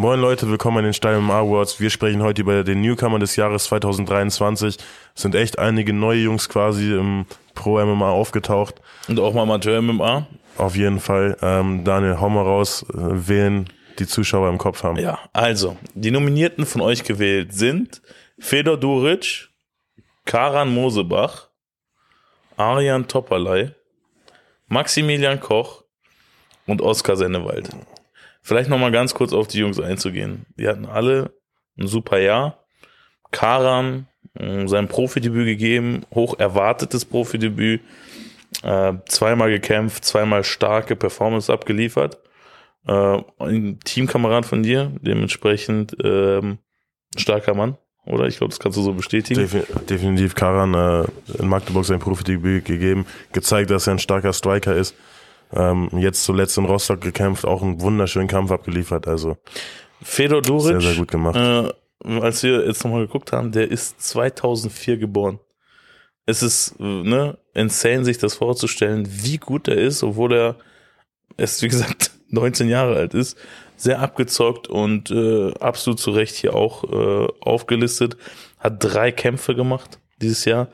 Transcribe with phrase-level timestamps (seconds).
[0.00, 1.78] Moin Leute, willkommen an den Stein Awards.
[1.78, 4.78] Wir sprechen heute über den Newcomer des Jahres 2023.
[5.14, 8.76] Es sind echt einige neue Jungs quasi im Pro MMA aufgetaucht.
[9.08, 10.26] Und auch mal Amateur MMA.
[10.56, 11.36] Auf jeden Fall.
[11.42, 13.66] Ähm, Daniel, hau mal raus, äh, wen
[13.98, 14.96] die Zuschauer im Kopf haben.
[14.96, 18.00] Ja, also, die Nominierten von euch gewählt sind
[18.38, 19.50] Fedor Duric,
[20.24, 21.48] Karan Mosebach,
[22.56, 23.74] Arian Topperlei,
[24.66, 25.84] Maximilian Koch
[26.66, 27.68] und Oskar Sennewald.
[28.42, 30.46] Vielleicht nochmal ganz kurz auf die Jungs einzugehen.
[30.56, 31.32] Die hatten alle
[31.78, 32.58] ein super Jahr.
[33.30, 37.80] Karan äh, sein Profidebüt gegeben, hoch erwartetes Profidebüt,
[38.62, 42.18] äh, zweimal gekämpft, zweimal starke Performance abgeliefert.
[42.86, 46.58] Äh, ein Teamkamerad von dir, dementsprechend ähm,
[47.16, 47.76] starker Mann,
[48.06, 48.26] oder?
[48.26, 49.40] Ich glaube, das kannst du so bestätigen.
[49.40, 51.04] Defi definitiv Karan äh,
[51.38, 54.94] in Magdeburg sein Profidebüt gegeben, gezeigt, dass er ein starker Striker ist.
[55.52, 59.08] Ähm, jetzt zuletzt in Rostock gekämpft, auch einen wunderschönen Kampf abgeliefert.
[59.08, 59.36] Also
[60.02, 61.36] Fedor Duric, sehr, sehr gut gemacht.
[61.36, 61.72] Äh,
[62.20, 65.38] als wir jetzt nochmal geguckt haben, der ist 2004 geboren.
[66.26, 70.56] Es ist ne, insane, sich das vorzustellen, wie gut er ist, obwohl er
[71.36, 73.36] erst, wie gesagt, 19 Jahre alt ist.
[73.76, 78.16] Sehr abgezockt und äh, absolut zu Recht hier auch äh, aufgelistet.
[78.58, 80.68] Hat drei Kämpfe gemacht dieses Jahr.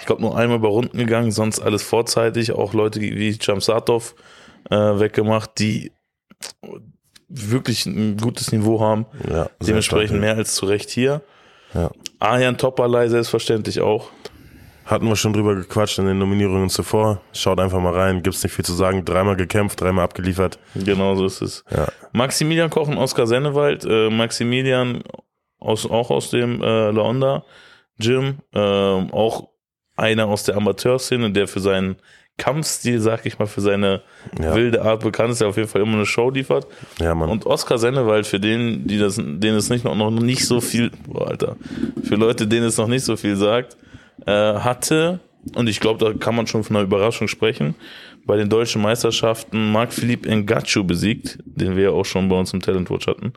[0.00, 2.52] Ich glaube, nur einmal über Runden gegangen, sonst alles vorzeitig.
[2.52, 4.14] Auch Leute wie Jamsatov
[4.70, 5.92] äh, weggemacht, die
[7.28, 9.06] wirklich ein gutes Niveau haben.
[9.30, 11.22] Ja, Dementsprechend mehr als zu Recht hier.
[11.74, 11.90] Ja.
[12.18, 14.10] Arjan Topperlei selbstverständlich auch.
[14.86, 17.20] Hatten wir schon drüber gequatscht in den Nominierungen zuvor.
[17.34, 19.04] Schaut einfach mal rein, gibt's nicht viel zu sagen.
[19.04, 20.58] Dreimal gekämpft, dreimal abgeliefert.
[20.74, 21.64] Genau so ist es.
[21.70, 21.88] Ja.
[22.12, 23.84] Maximilian Koch und Oskar Sennewald.
[23.84, 25.02] Äh, Maximilian
[25.58, 27.44] aus, auch aus dem äh, Laonda
[27.98, 28.38] Gym.
[28.54, 29.48] Äh, auch
[29.98, 31.96] einer aus der Amateurszene, der für seinen
[32.36, 34.02] Kampfstil, sag ich mal, für seine
[34.40, 34.54] Ja.
[34.54, 36.66] wilde Art bekannt ist, der auf jeden Fall immer eine Show liefert.
[37.00, 37.28] Ja, Mann.
[37.30, 40.92] Und Oskar Sennewald, für den, die das, denen es nicht noch, noch nicht so viel,
[41.08, 41.56] boah, Alter,
[42.04, 43.76] für Leute, denen es noch nicht so viel sagt,
[44.24, 45.18] äh, hatte,
[45.54, 47.74] und ich glaube, da kann man schon von einer Überraschung sprechen,
[48.26, 52.60] bei den deutschen Meisterschaften Marc-Philippe Ngachu besiegt, den wir ja auch schon bei uns im
[52.60, 53.32] Talent Watch hatten.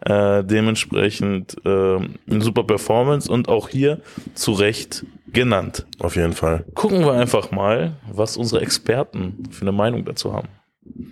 [0.00, 4.00] Äh, dementsprechend äh, eine super Performance und auch hier
[4.34, 5.86] zu Recht genannt.
[5.98, 6.64] Auf jeden Fall.
[6.74, 10.48] Gucken wir einfach mal, was unsere Experten für eine Meinung dazu haben.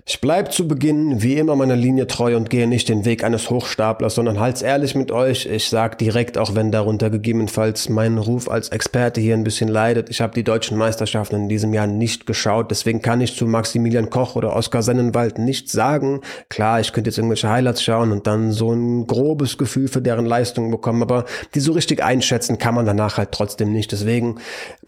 [0.09, 3.49] Ich bleib zu Beginn wie immer meiner Linie treu und gehe nicht den Weg eines
[3.49, 5.45] Hochstaplers, sondern halt's ehrlich mit euch.
[5.47, 10.09] Ich sag direkt, auch wenn darunter gegebenenfalls mein Ruf als Experte hier ein bisschen leidet.
[10.09, 14.09] Ich habe die deutschen Meisterschaften in diesem Jahr nicht geschaut, deswegen kann ich zu Maximilian
[14.09, 16.21] Koch oder Oskar Sennenwald nichts sagen.
[16.47, 20.25] Klar, ich könnte jetzt irgendwelche Highlights schauen und dann so ein grobes Gefühl für deren
[20.25, 23.91] Leistung bekommen, aber die so richtig einschätzen kann man danach halt trotzdem nicht.
[23.91, 24.37] Deswegen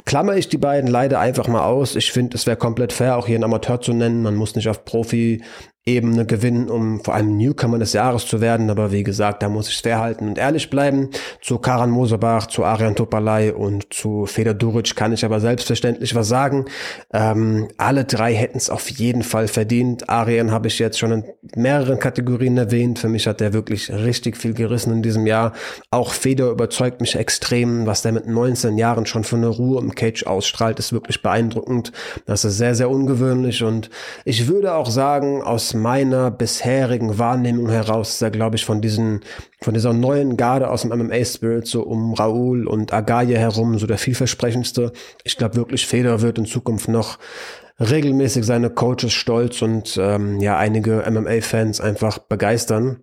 [0.05, 1.97] klammer ich die beiden leider einfach mal aus.
[1.97, 4.23] Ich finde, es wäre komplett fair, auch hier einen Amateur zu nennen.
[4.23, 5.41] Man muss nicht auf healthy
[5.85, 8.69] Profi-Ebene gewinnen, um vor allem Newcomer des Jahres zu werden.
[8.69, 11.09] Aber wie gesagt, da muss ich fair halten und ehrlich bleiben.
[11.41, 16.27] Zu Karan Mosebach, zu Arian Topalay und zu Feder Duric kann ich aber selbstverständlich was
[16.27, 16.65] sagen.
[17.13, 20.09] Ähm, alle drei hätten es auf jeden Fall verdient.
[20.09, 21.23] Arian habe ich jetzt schon in
[21.55, 22.99] mehreren Kategorien erwähnt.
[22.99, 25.53] Für mich hat der wirklich richtig viel gerissen in diesem Jahr.
[25.91, 27.85] Auch Feder überzeugt mich extrem.
[27.85, 31.91] Was der mit 19 Jahren schon für eine Ruhe im Cage ausstrahlt, ist wirklich beeindruckend.
[32.25, 33.89] Das ist sehr, sehr ungewöhnlich und
[34.25, 39.21] ich würde auch sagen, aus meiner bisherigen Wahrnehmung heraus ist er, glaube ich, von diesen,
[39.61, 43.97] von dieser neuen Garde aus dem MMA-Spirit, so um Raoul und Agaye herum, so der
[43.97, 44.91] vielversprechendste.
[45.23, 47.17] Ich glaube wirklich, Feder wird in Zukunft noch
[47.79, 53.01] regelmäßig seine Coaches stolz und ähm, ja, einige MMA-Fans einfach begeistern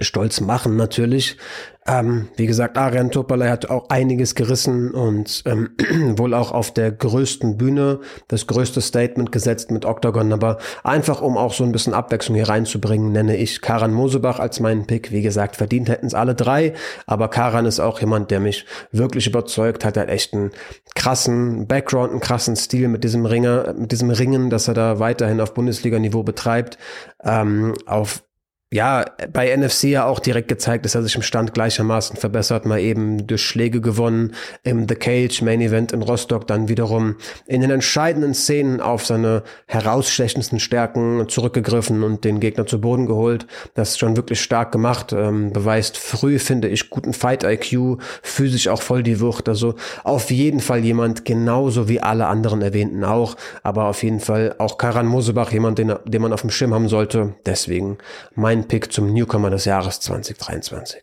[0.00, 1.36] stolz machen natürlich.
[1.86, 5.70] Ähm, wie gesagt, Arian Topalay hat auch einiges gerissen und ähm,
[6.16, 10.32] wohl auch auf der größten Bühne das größte Statement gesetzt mit Octagon.
[10.32, 14.60] Aber einfach, um auch so ein bisschen Abwechslung hier reinzubringen, nenne ich Karan Mosebach als
[14.60, 15.12] meinen Pick.
[15.12, 16.72] Wie gesagt, verdient hätten es alle drei,
[17.06, 19.98] aber Karan ist auch jemand, der mich wirklich überzeugt hat.
[19.98, 20.52] Hat echt einen
[20.94, 25.40] krassen Background, einen krassen Stil mit diesem Ringer, mit diesem Ringen, dass er da weiterhin
[25.42, 26.78] auf Bundesliga-Niveau betreibt.
[27.22, 28.24] Ähm, auf
[28.74, 32.80] ja, bei NFC ja auch direkt gezeigt, dass er sich im Stand gleichermaßen verbessert, mal
[32.80, 34.32] eben durch Schläge gewonnen,
[34.64, 37.14] im The Cage Main Event in Rostock dann wiederum
[37.46, 43.46] in den entscheidenden Szenen auf seine herausstechendsten Stärken zurückgegriffen und den Gegner zu Boden geholt.
[43.74, 48.82] Das ist schon wirklich stark gemacht, ähm, beweist früh, finde ich, guten Fight-IQ, physisch auch
[48.82, 53.84] voll die Wucht, also auf jeden Fall jemand, genauso wie alle anderen Erwähnten auch, aber
[53.84, 57.34] auf jeden Fall auch Karan Mosebach, jemand, den, den man auf dem Schirm haben sollte,
[57.46, 57.98] deswegen
[58.34, 61.02] mein Pick zum Newcomer des Jahres 2023.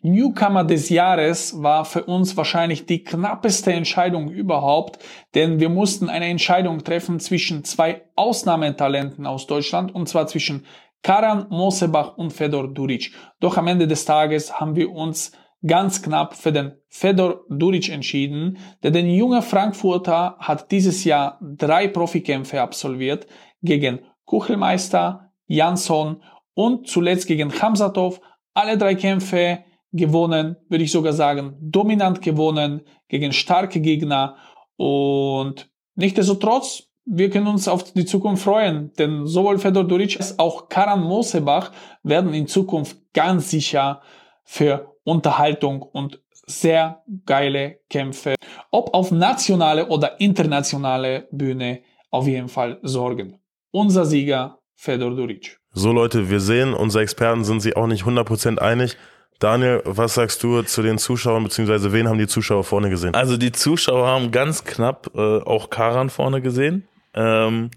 [0.00, 5.00] Newcomer des Jahres war für uns wahrscheinlich die knappeste Entscheidung überhaupt,
[5.34, 10.64] denn wir mussten eine Entscheidung treffen zwischen zwei Ausnahmetalenten aus Deutschland, und zwar zwischen
[11.02, 13.12] Karan Mosebach und Fedor Duric.
[13.40, 15.32] Doch am Ende des Tages haben wir uns
[15.66, 21.88] ganz knapp für den Fedor Duric entschieden, denn der junge Frankfurter hat dieses Jahr drei
[21.88, 23.26] Profikämpfe absolviert
[23.62, 26.22] gegen Kuchelmeister, Jansson
[26.58, 28.20] und zuletzt gegen Hamzatov.
[28.52, 29.60] Alle drei Kämpfe
[29.92, 34.36] gewonnen, würde ich sogar sagen, dominant gewonnen gegen starke Gegner
[34.76, 40.68] und nichtsdestotrotz wir können uns auf die Zukunft freuen, denn sowohl Fedor Duric als auch
[40.68, 41.70] Karan Mosebach
[42.02, 44.02] werden in Zukunft ganz sicher
[44.44, 48.34] für Unterhaltung und sehr geile Kämpfe,
[48.70, 51.80] ob auf nationale oder internationale Bühne,
[52.10, 53.40] auf jeden Fall sorgen.
[53.70, 55.58] Unser Sieger Fedor Duric.
[55.72, 58.96] So Leute, wir sehen, unsere Experten sind sich auch nicht 100% einig.
[59.40, 63.12] Daniel, was sagst du zu den Zuschauern, beziehungsweise wen haben die Zuschauer vorne gesehen?
[63.12, 66.86] Also die Zuschauer haben ganz knapp äh, auch Karan vorne gesehen.
[67.12, 67.72] Ähm,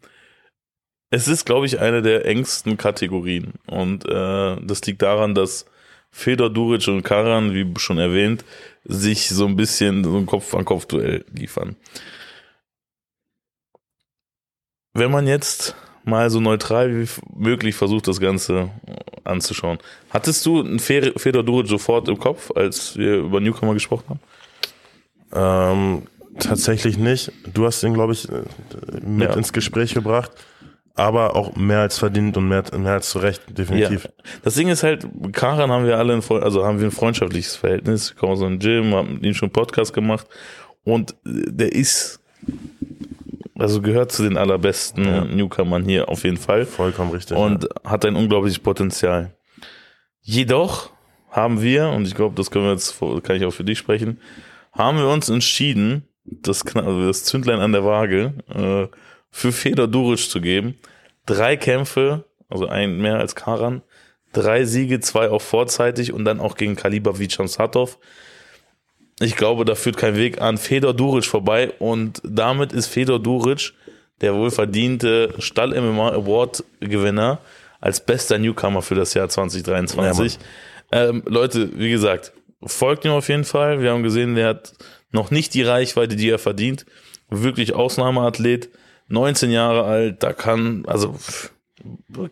[1.09, 3.53] es ist, glaube ich, eine der engsten Kategorien.
[3.65, 5.65] Und äh, das liegt daran, dass
[6.12, 8.45] Fedor Duric und Karan, wie schon erwähnt,
[8.83, 11.77] sich so ein bisschen so ein Kopf-an-Kopf-Duell liefern.
[14.94, 18.69] Wenn man jetzt mal so neutral wie möglich versucht, das Ganze
[19.24, 19.80] anzuschauen.
[20.09, 24.19] Hattest du einen Fedor Duric sofort im Kopf, als wir über Newcomer gesprochen haben?
[25.33, 26.03] Ähm,
[26.39, 27.31] tatsächlich nicht.
[27.53, 28.27] Du hast ihn, glaube ich,
[29.01, 29.36] mit ja.
[29.36, 30.31] ins Gespräch gebracht.
[30.94, 34.03] Aber auch mehr als verdient und mehr, mehr als zu Recht, definitiv.
[34.03, 34.09] Ja.
[34.44, 38.12] Das Ding ist halt, Karan haben wir alle ein, also haben wir ein freundschaftliches Verhältnis.
[38.12, 40.27] Wir kommen aus einem Gym, haben mit ihm schon einen Podcast gemacht.
[40.83, 42.19] Und der ist,
[43.62, 45.24] also gehört zu den allerbesten ja.
[45.24, 46.66] Newcomern hier auf jeden Fall.
[46.66, 47.38] Vollkommen richtig.
[47.38, 47.92] Und ja.
[47.92, 49.36] hat ein unglaubliches Potenzial.
[50.22, 50.92] Jedoch
[51.30, 54.19] haben wir, und ich glaube, das können wir jetzt, kann ich auch für dich sprechen,
[54.74, 58.96] haben wir uns entschieden, das, also das Zündlein an der Waage äh,
[59.30, 60.75] für Fedor Duric zu geben.
[61.25, 63.81] Drei Kämpfe, also ein mehr als Karan,
[64.34, 67.98] drei Siege, zwei auch vorzeitig und dann auch gegen Kaliber wie Satov.
[69.22, 73.74] Ich glaube, da führt kein Weg an Fedor Duric vorbei und damit ist Fedor Duric
[74.22, 77.40] der wohlverdiente Stall MMA Award Gewinner
[77.80, 80.38] als bester Newcomer für das Jahr 2023.
[80.92, 82.34] Ja, ähm, Leute, wie gesagt,
[82.64, 83.82] folgt ihm auf jeden Fall.
[83.82, 84.74] Wir haben gesehen, der hat
[85.12, 86.86] noch nicht die Reichweite, die er verdient.
[87.30, 88.70] Wirklich Ausnahmeathlet,
[89.08, 91.16] 19 Jahre alt, da kann, also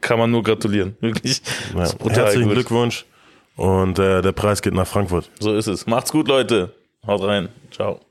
[0.01, 0.95] kann man nur gratulieren.
[1.01, 1.41] Wirklich.
[1.75, 2.53] Ja, herzlichen gut.
[2.53, 3.05] Glückwunsch.
[3.55, 5.29] Und äh, der Preis geht nach Frankfurt.
[5.39, 5.85] So ist es.
[5.85, 6.73] Macht's gut, Leute.
[7.07, 7.49] Haut rein.
[7.71, 8.08] Ciao.